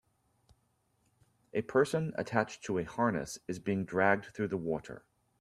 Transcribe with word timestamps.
A 1.53 1.61
person 1.61 2.15
attached 2.17 2.63
to 2.63 2.79
a 2.79 2.83
harness 2.83 3.37
is 3.47 3.59
being 3.59 3.85
dragged 3.85 4.25
through 4.35 4.47
the 4.47 4.57
water. 4.57 5.05